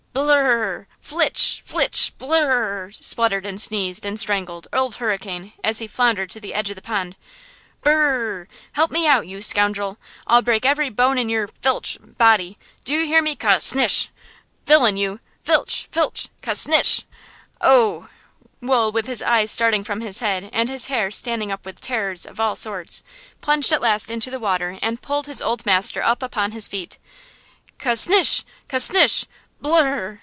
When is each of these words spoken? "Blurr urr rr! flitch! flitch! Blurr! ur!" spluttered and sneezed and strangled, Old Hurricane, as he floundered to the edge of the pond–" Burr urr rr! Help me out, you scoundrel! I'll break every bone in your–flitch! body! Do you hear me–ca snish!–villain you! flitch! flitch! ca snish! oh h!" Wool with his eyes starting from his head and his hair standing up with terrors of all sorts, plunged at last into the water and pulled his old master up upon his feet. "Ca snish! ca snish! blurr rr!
"Blurr 0.13 0.43
urr 0.45 0.77
rr! 0.81 0.87
flitch! 0.99 1.61
flitch! 1.65 2.11
Blurr! 2.19 2.51
ur!" 2.87 2.91
spluttered 2.91 3.45
and 3.45 3.61
sneezed 3.61 4.05
and 4.05 4.19
strangled, 4.19 4.67
Old 4.73 4.95
Hurricane, 4.95 5.53
as 5.63 5.79
he 5.79 5.87
floundered 5.87 6.29
to 6.31 6.39
the 6.41 6.53
edge 6.53 6.69
of 6.69 6.75
the 6.75 6.81
pond–" 6.81 7.15
Burr 7.81 7.91
urr 7.93 8.39
rr! 8.43 8.47
Help 8.73 8.91
me 8.91 9.07
out, 9.07 9.25
you 9.25 9.41
scoundrel! 9.41 9.97
I'll 10.27 10.41
break 10.41 10.65
every 10.65 10.89
bone 10.89 11.17
in 11.17 11.29
your–flitch! 11.29 11.97
body! 12.17 12.57
Do 12.83 12.93
you 12.93 13.05
hear 13.05 13.21
me–ca 13.21 13.59
snish!–villain 13.59 14.97
you! 14.97 15.21
flitch! 15.45 15.87
flitch! 15.91 16.27
ca 16.41 16.51
snish! 16.53 17.03
oh 17.61 18.03
h!" 18.03 18.09
Wool 18.61 18.91
with 18.91 19.07
his 19.07 19.21
eyes 19.23 19.49
starting 19.49 19.83
from 19.85 20.01
his 20.01 20.19
head 20.19 20.49
and 20.51 20.67
his 20.67 20.87
hair 20.87 21.09
standing 21.09 21.53
up 21.53 21.65
with 21.65 21.79
terrors 21.79 22.25
of 22.25 22.37
all 22.39 22.57
sorts, 22.57 23.01
plunged 23.39 23.71
at 23.71 23.81
last 23.81 24.11
into 24.11 24.29
the 24.29 24.41
water 24.41 24.77
and 24.81 25.01
pulled 25.01 25.25
his 25.27 25.41
old 25.41 25.65
master 25.65 26.03
up 26.03 26.21
upon 26.21 26.51
his 26.51 26.67
feet. 26.67 26.97
"Ca 27.79 27.95
snish! 27.95 28.43
ca 28.67 28.77
snish! 28.77 29.25
blurr 29.63 30.09
rr! 30.13 30.19